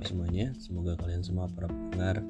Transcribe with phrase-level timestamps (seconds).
[0.00, 0.48] kabar semuanya?
[0.56, 2.24] Semoga kalian semua para pendengar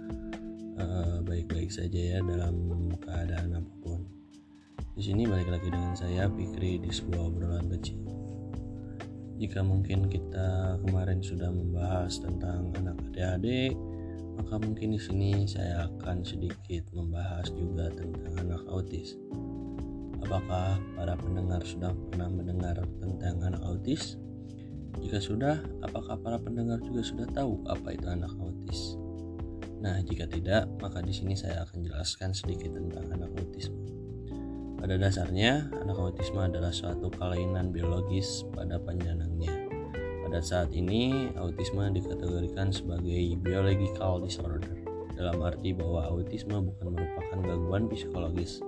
[0.75, 2.67] uh, baik-baik saja ya dalam
[2.99, 4.11] keadaan apa pun.
[4.99, 8.03] Di sini balik lagi dengan saya Fikri di sebuah obrolan kecil.
[9.39, 13.71] Jika mungkin kita kemarin sudah membahas tentang anak ADHD,
[14.35, 19.15] maka mungkin di sini saya akan sedikit membahas juga tentang anak autis.
[20.27, 24.19] Apakah para pendengar sudah pernah mendengar tentang anak autis?
[25.01, 29.01] Jika sudah, apakah para pendengar juga sudah tahu apa itu anak autis?
[29.81, 33.81] Nah, jika tidak, maka di sini saya akan jelaskan sedikit tentang anak autisme.
[34.77, 39.69] Pada dasarnya, anak autisme adalah suatu kelainan biologis pada penjenangnya.
[40.25, 44.73] Pada saat ini, autisme dikategorikan sebagai biological disorder,
[45.17, 48.65] dalam arti bahwa autisme bukan merupakan gangguan psikologis,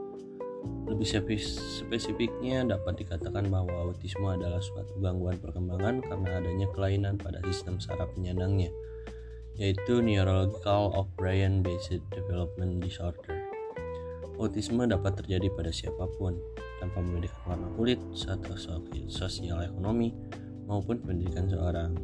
[0.87, 7.81] lebih spesifiknya dapat dikatakan bahwa autisme adalah suatu gangguan perkembangan karena adanya kelainan pada sistem
[7.83, 8.71] saraf penyandangnya,
[9.59, 13.43] yaitu Neurological of Brain Based Development Disorder.
[14.39, 16.39] Autisme dapat terjadi pada siapa pun,
[16.83, 18.67] tanpa membedakan warna kulit, status
[19.07, 20.15] sosial ekonomi,
[20.67, 21.95] maupun pendidikan seorang.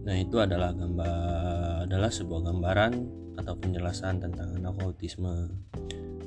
[0.00, 2.92] Nah, itu adalah gambar adalah sebuah gambaran
[3.36, 5.48] atau penjelasan tentang anak autisme.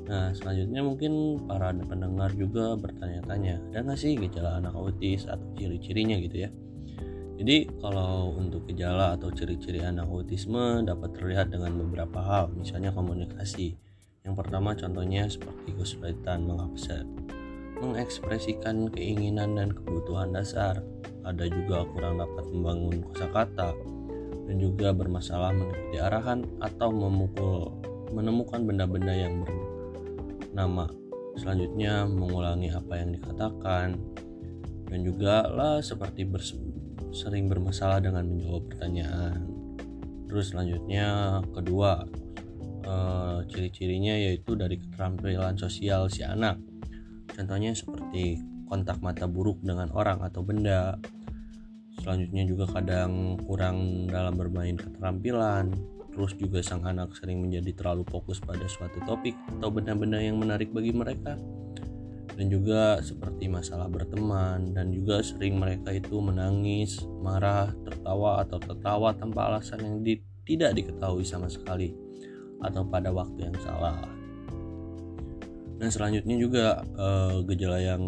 [0.04, 6.20] Nah, selanjutnya mungkin para pendengar juga bertanya-tanya, ada nggak sih gejala anak autis atau ciri-cirinya
[6.20, 6.50] gitu ya?
[7.34, 13.74] Jadi, kalau untuk gejala atau ciri-ciri anak autisme dapat terlihat dengan beberapa hal, misalnya komunikasi.
[14.24, 16.48] Yang pertama contohnya seperti kesulitan
[17.84, 20.80] mengekspresikan keinginan dan kebutuhan dasar.
[21.24, 23.76] Ada juga kurang dapat membangun kosakata
[24.44, 27.72] dan juga bermasalah mengikuti arahan atau memukul
[28.12, 29.50] menemukan benda-benda yang ber,
[30.54, 30.86] nama.
[31.34, 33.98] Selanjutnya mengulangi apa yang dikatakan.
[34.86, 36.22] Dan juga lah seperti
[37.10, 39.50] sering bermasalah dengan menjawab pertanyaan.
[40.30, 42.06] Terus selanjutnya kedua
[42.82, 42.94] e,
[43.50, 46.58] ciri-cirinya yaitu dari keterampilan sosial si anak.
[47.34, 48.38] Contohnya seperti
[48.70, 50.98] kontak mata buruk dengan orang atau benda.
[52.02, 58.38] Selanjutnya juga kadang kurang dalam bermain keterampilan Terus juga sang anak sering menjadi terlalu fokus
[58.38, 61.34] pada suatu topik atau benda-benda yang menarik bagi mereka.
[62.34, 69.14] Dan juga seperti masalah berteman dan juga sering mereka itu menangis, marah, tertawa atau tertawa
[69.14, 71.94] tanpa alasan yang di, tidak diketahui sama sekali
[72.62, 74.02] atau pada waktu yang salah.
[75.78, 78.02] Dan selanjutnya juga uh, gejala yang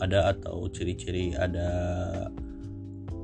[0.00, 1.68] ada atau ciri-ciri ada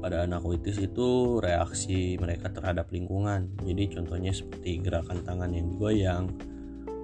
[0.00, 3.52] pada anak autis itu reaksi mereka terhadap lingkungan.
[3.60, 6.32] Jadi contohnya seperti gerakan tangan yang digoyang,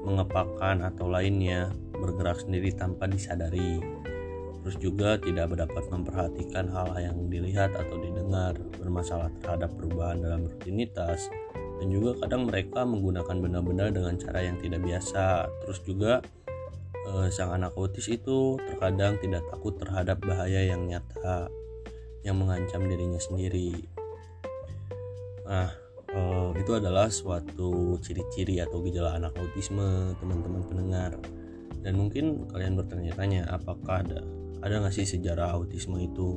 [0.03, 3.79] mengepakkan atau lainnya, bergerak sendiri tanpa disadari.
[4.65, 11.31] Terus juga tidak dapat memperhatikan hal yang dilihat atau didengar, bermasalah terhadap perubahan dalam rutinitas,
[11.79, 15.47] dan juga kadang mereka menggunakan benda-benda dengan cara yang tidak biasa.
[15.62, 16.12] Terus juga
[17.15, 21.47] eh, sang anak autis itu terkadang tidak takut terhadap bahaya yang nyata
[22.26, 23.70] yang mengancam dirinya sendiri.
[25.47, 25.70] Nah,
[26.10, 31.12] eh, itu adalah suatu ciri-ciri atau gejala anak autisme, teman-teman pendengar.
[31.78, 34.26] Dan mungkin kalian bertanya-tanya, apakah ada
[34.59, 36.34] ada nggak sih sejarah autisme itu?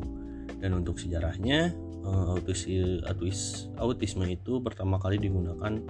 [0.61, 1.73] Dan untuk sejarahnya,
[2.05, 2.69] eh, autis,
[3.09, 3.39] autis,
[3.81, 5.81] autisme itu pertama kali digunakan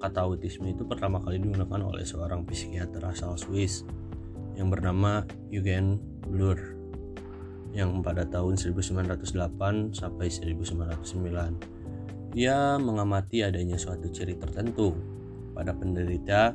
[0.00, 3.88] kata autisme itu pertama kali digunakan oleh seorang psikiater asal Swiss
[4.52, 5.96] yang bernama Eugen
[6.28, 6.73] Blur
[7.74, 12.34] yang pada tahun 1908 sampai 1909.
[12.34, 14.94] Ia mengamati adanya suatu ciri tertentu
[15.54, 16.50] pada penderita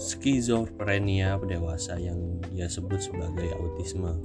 [0.00, 4.16] skizofrenia dewasa yang dia sebut sebagai autisme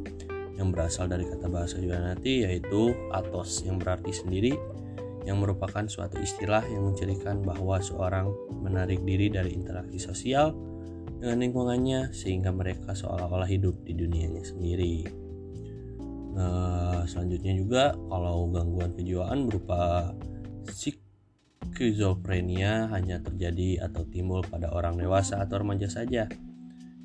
[0.56, 4.56] yang berasal dari kata bahasa Yunani yaitu atos yang berarti sendiri
[5.24, 8.32] yang merupakan suatu istilah yang mencirikan bahwa seorang
[8.64, 10.52] menarik diri dari interaksi sosial
[11.20, 15.23] dengan lingkungannya sehingga mereka seolah-olah hidup di dunianya sendiri.
[16.34, 20.10] Nah, selanjutnya juga kalau gangguan kejiwaan berupa
[20.66, 26.28] skizofrenia hanya terjadi atau timbul pada orang dewasa atau remaja saja.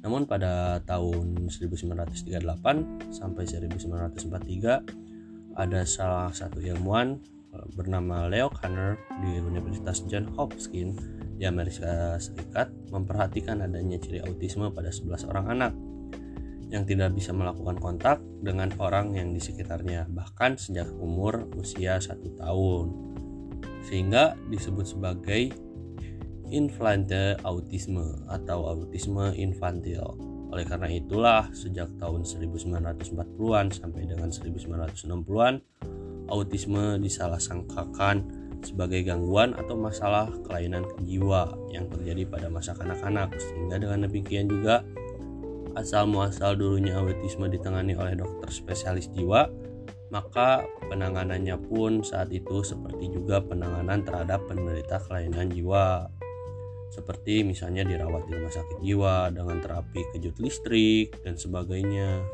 [0.00, 7.19] Namun pada tahun 1938 sampai 1943 ada salah satu ilmuwan
[7.50, 11.02] eh, bernama Leo Kanner di Universitas John Hopkins
[11.38, 15.72] di Amerika Serikat memperhatikan adanya ciri autisme pada 11 orang anak
[16.69, 22.29] yang tidak bisa melakukan kontak dengan orang yang di sekitarnya bahkan sejak umur usia satu
[22.37, 22.87] tahun.
[23.88, 25.53] Sehingga disebut sebagai
[26.49, 30.17] infantile autisme atau autisme infantil.
[30.49, 35.55] Oleh karena itulah sejak tahun 1940-an sampai dengan 1960-an
[36.29, 38.25] autisme disalah sangkakan
[38.65, 43.32] sebagai gangguan atau masalah kelainan jiwa yang terjadi pada masa kanak-kanak.
[43.37, 44.82] Sehingga dengan demikian juga
[45.78, 49.46] asal muasal dulunya autisme ditangani oleh dokter spesialis jiwa
[50.10, 56.10] maka penanganannya pun saat itu seperti juga penanganan terhadap penderita kelainan jiwa
[56.88, 62.24] seperti misalnya dirawat di rumah sakit jiwa dengan terapi kejut listrik dan sebagainya.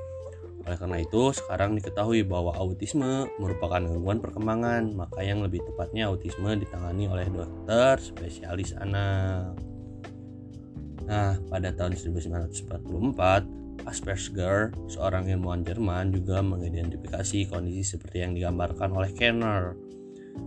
[0.64, 6.48] Oleh karena itu, sekarang diketahui bahwa autisme merupakan gangguan perkembangan, maka yang lebih tepatnya autisme
[6.56, 9.73] ditangani oleh dokter spesialis anak.
[11.04, 13.44] Nah, pada tahun 1944,
[13.84, 19.76] Asperger, seorang ilmuwan Jerman juga mengidentifikasi kondisi seperti yang digambarkan oleh Kenner.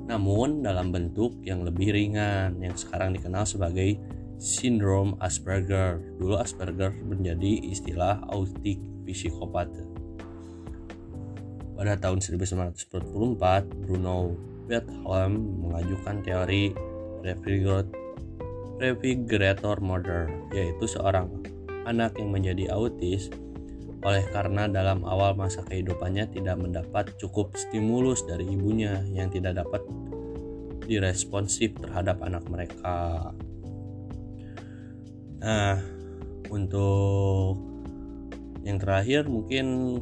[0.10, 4.00] Namun dalam bentuk yang lebih ringan yang sekarang dikenal sebagai
[4.42, 6.02] sindrom Asperger.
[6.18, 9.70] Dulu Asperger menjadi istilah autik psikopat.
[11.78, 14.34] Pada tahun 1944, Bruno
[14.66, 16.74] Bethlem mengajukan teori
[18.78, 21.30] refrigerator mother, yaitu seorang
[21.86, 23.30] anak yang menjadi autis
[24.06, 29.82] oleh karena dalam awal masa kehidupannya tidak mendapat cukup stimulus dari ibunya yang tidak dapat
[30.86, 33.34] diresponsif terhadap anak mereka.
[35.42, 35.82] Nah,
[36.54, 37.58] untuk
[38.64, 39.98] yang terakhir mungkin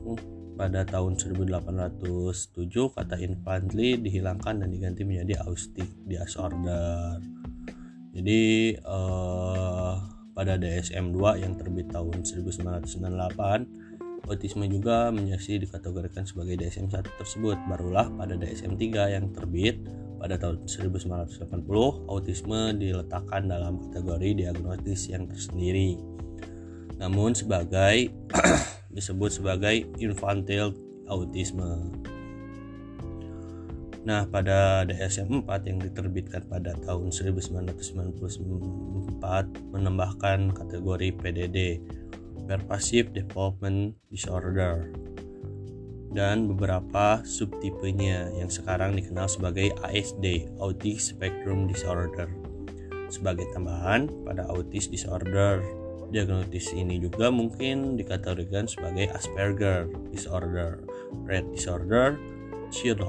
[0.55, 7.19] pada tahun 1807 kata infantly dihilangkan dan diganti menjadi autistic disorder.
[8.15, 9.99] Jadi uh,
[10.31, 17.59] pada DSM-2 yang terbit tahun 1998, autisme juga menjadi dikategorikan sebagai DSM-1 tersebut.
[17.67, 19.83] Barulah pada DSM-3 yang terbit
[20.15, 21.43] pada tahun 1980,
[22.07, 25.99] autisme diletakkan dalam kategori diagnosis yang tersendiri.
[26.95, 28.15] Namun sebagai
[28.95, 30.71] disebut sebagai infantile
[31.11, 31.91] autisme.
[34.05, 38.13] Nah, pada DSM 4 yang diterbitkan pada tahun 1994
[39.73, 41.81] menambahkan kategori PDD,
[42.45, 44.93] Pervasive Development Disorder,
[46.13, 52.29] dan beberapa subtipenya yang sekarang dikenal sebagai ASD, Autism Spectrum Disorder.
[53.09, 55.65] Sebagai tambahan, pada autis disorder,
[56.13, 60.77] diagnosis ini juga mungkin dikategorikan sebagai Asperger disorder,
[61.25, 62.21] Rett disorder,
[62.69, 63.01] Child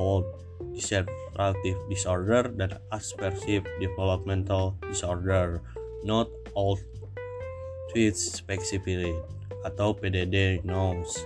[0.77, 5.65] Disruptive Disorder dan Aspersive Developmental Disorder
[6.05, 6.77] Not All
[7.91, 9.17] Tweets Specifically
[9.65, 11.17] atau PDD NOS.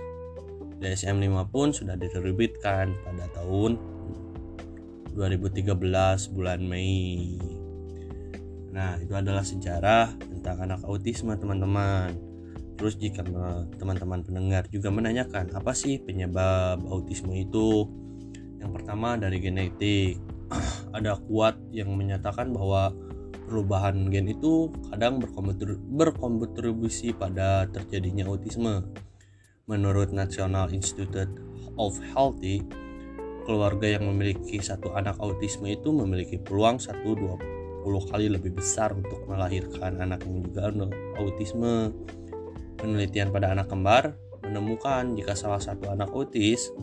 [0.81, 3.77] DSM-5 pun sudah diterbitkan pada tahun
[5.13, 5.77] 2013
[6.33, 7.37] bulan Mei.
[8.71, 12.15] Nah, itu adalah sejarah tentang anak autisme, teman-teman.
[12.79, 13.21] Terus jika
[13.77, 17.85] teman-teman pendengar juga menanyakan apa sih penyebab autisme itu?
[18.61, 20.21] Yang pertama dari genetik.
[20.97, 22.93] Ada kuat yang menyatakan bahwa
[23.49, 25.19] perubahan gen itu kadang
[25.91, 28.87] berkontribusi pada terjadinya autisme.
[29.67, 31.31] Menurut National Institute
[31.75, 32.63] of Healthy,
[33.43, 39.99] keluarga yang memiliki satu anak autisme itu memiliki peluang 1-20 kali lebih besar untuk melahirkan
[39.99, 40.69] anak yang juga
[41.17, 41.91] autisme.
[42.77, 46.73] Penelitian pada anak kembar menemukan jika salah satu anak autis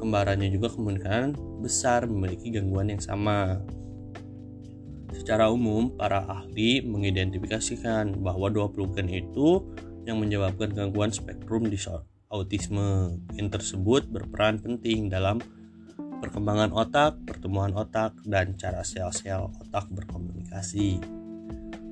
[0.00, 3.60] kembarannya juga kemungkinan besar memiliki gangguan yang sama.
[5.12, 9.68] Secara umum, para ahli mengidentifikasikan bahwa 20 gen itu
[10.08, 11.76] yang menyebabkan gangguan spektrum di
[12.32, 13.20] autisme.
[13.36, 15.44] Gen tersebut berperan penting dalam
[16.24, 20.96] perkembangan otak, pertumbuhan otak, dan cara sel-sel otak berkomunikasi.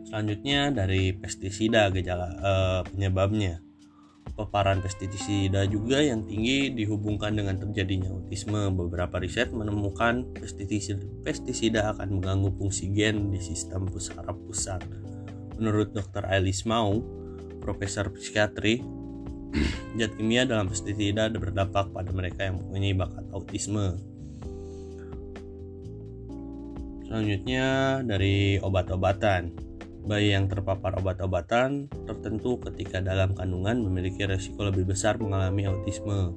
[0.08, 3.67] Selanjutnya dari pestisida gejala eh, penyebabnya
[4.38, 8.71] paparan pestisida juga yang tinggi dihubungkan dengan terjadinya autisme.
[8.71, 10.30] Beberapa riset menemukan
[11.26, 14.87] pestisida, akan mengganggu fungsi gen di sistem saraf pusat.
[15.59, 16.23] Menurut Dr.
[16.30, 17.02] Alice Mau,
[17.59, 18.78] profesor psikiatri,
[19.99, 23.99] zat kimia dalam pestisida berdampak pada mereka yang mempunyai bakat autisme.
[27.11, 29.67] Selanjutnya dari obat-obatan.
[30.08, 36.32] Bayi yang terpapar obat-obatan tertentu ketika dalam kandungan memiliki resiko lebih besar mengalami autisme.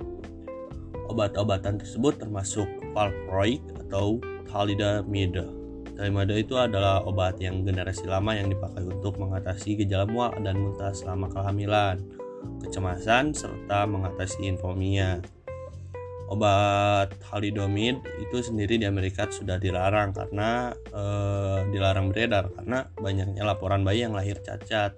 [1.07, 4.19] Obat-obatan tersebut termasuk valproic atau
[4.51, 5.47] thalidomide.
[5.95, 10.91] Thalidomide itu adalah obat yang generasi lama yang dipakai untuk mengatasi gejala mual dan muntah
[10.91, 12.03] selama kehamilan,
[12.67, 15.23] kecemasan, serta mengatasi infomia
[16.31, 21.03] obat halidomid itu sendiri di Amerika sudah dilarang karena e,
[21.75, 24.95] dilarang beredar karena banyaknya laporan bayi yang lahir cacat.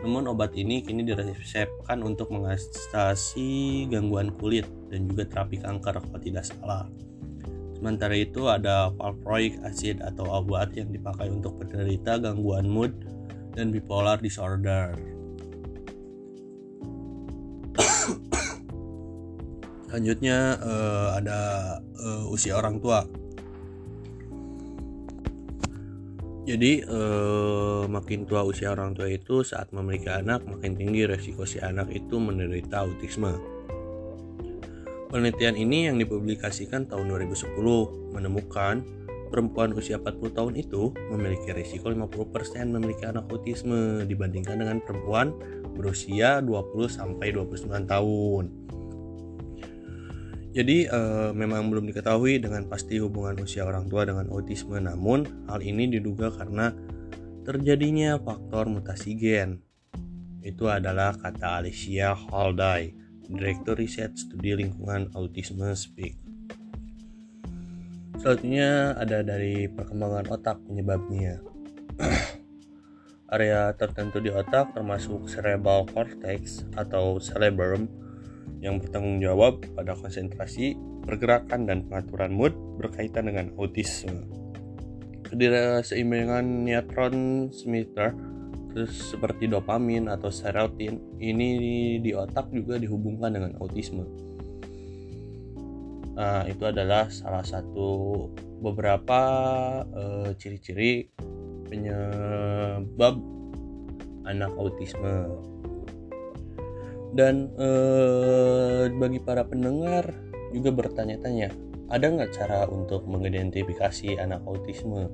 [0.00, 6.46] Namun obat ini kini diresepkan untuk mengatasi gangguan kulit dan juga terapi kanker kalau tidak
[6.46, 6.86] salah.
[7.76, 12.92] Sementara itu ada valproic acid atau obat yang dipakai untuk penderita gangguan mood
[13.52, 15.19] dan bipolar disorder.
[19.90, 21.40] Selanjutnya uh, ada
[21.98, 23.02] uh, usia orang tua.
[26.46, 31.58] Jadi uh, makin tua usia orang tua itu saat memiliki anak makin tinggi resiko si
[31.58, 33.34] anak itu menderita autisme.
[35.10, 38.86] Penelitian ini yang dipublikasikan tahun 2010 menemukan
[39.26, 42.30] perempuan usia 40 tahun itu memiliki risiko 50%
[42.70, 45.34] memiliki anak autisme dibandingkan dengan perempuan
[45.74, 48.70] berusia 20 sampai 29 tahun.
[50.50, 55.62] Jadi e, memang belum diketahui dengan pasti hubungan usia orang tua dengan autisme, namun hal
[55.62, 56.74] ini diduga karena
[57.46, 59.62] terjadinya faktor mutasi gen.
[60.42, 62.90] Itu adalah kata Alicia Halday
[63.30, 66.18] Direktur Riset Studi Lingkungan Autisme Speak.
[68.18, 71.38] Selanjutnya ada dari perkembangan otak penyebabnya.
[73.34, 77.86] Area tertentu di otak termasuk cerebral cortex atau cerebrum
[78.60, 84.28] yang bertanggung jawab pada konsentrasi, pergerakan, dan pengaturan mood berkaitan dengan autisme.
[85.24, 88.30] Ketidakseimbangan neurotransmitter
[88.70, 91.50] terus seperti dopamin atau serotonin ini
[91.98, 94.06] di otak juga dihubungkan dengan autisme
[96.14, 98.28] nah itu adalah salah satu
[98.60, 99.20] beberapa
[99.88, 101.08] uh, ciri-ciri
[101.66, 103.16] penyebab
[104.28, 105.32] anak autisme
[107.14, 110.14] dan uh, bagi para pendengar
[110.54, 111.50] juga bertanya-tanya
[111.90, 115.10] ada nggak cara untuk mengidentifikasi anak autisme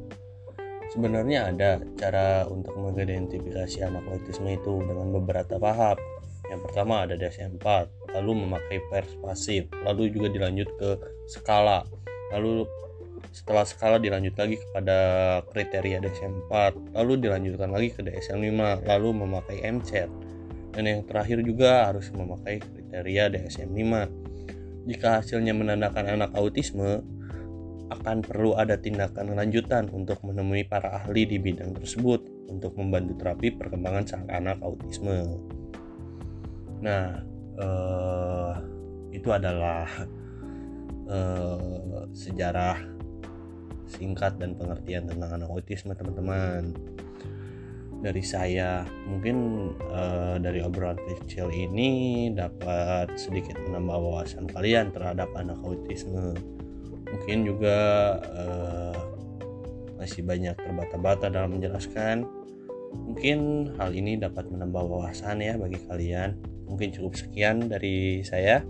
[0.87, 5.99] Sebenarnya ada cara untuk mengidentifikasi anak autisme itu dengan beberapa tahap.
[6.47, 7.67] Yang pertama ada DSM-4,
[8.15, 10.91] lalu memakai persuasif, lalu juga dilanjut ke
[11.27, 11.83] skala.
[12.31, 12.71] Lalu
[13.35, 14.97] setelah skala dilanjut lagi kepada
[15.51, 16.53] kriteria DSM-4,
[16.95, 20.07] lalu dilanjutkan lagi ke DSM-5, lalu memakai MCET.
[20.77, 23.93] Dan yang terakhir juga harus memakai kriteria DSM-5.
[24.87, 27.01] Jika hasilnya menandakan anak autisme,
[27.87, 33.55] akan perlu ada tindakan lanjutan untuk menemui para ahli di bidang tersebut untuk membantu terapi
[33.55, 35.39] perkembangan sang anak autisme.
[36.83, 37.23] Nah,
[37.57, 38.53] eh,
[39.15, 39.87] itu adalah
[41.07, 42.77] eh, sejarah
[43.87, 46.75] singkat dan pengertian tentang anak autisme, teman-teman.
[48.07, 55.59] Dari saya, mungkin eh, dari obrolan kecil ini dapat sedikit menambah wawasan kalian terhadap anak
[55.67, 56.39] autisme.
[57.07, 57.79] Mungkin juga
[58.35, 58.99] uh,
[59.95, 62.27] masih banyak terbata-bata dalam menjelaskan.
[62.95, 66.35] Mungkin hal ini dapat menambah wawasan ya bagi kalian.
[66.67, 68.63] Mungkin cukup sekian dari saya.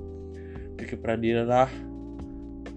[0.76, 1.48] Vicky Pradila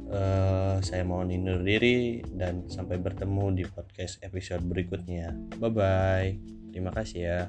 [0.10, 5.34] uh, saya mohon undur diri dan sampai bertemu di podcast episode berikutnya.
[5.58, 7.42] Bye bye terima kasih ya